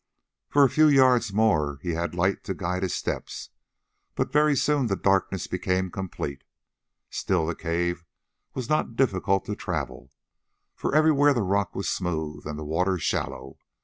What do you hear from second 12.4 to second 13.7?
and the water shallow.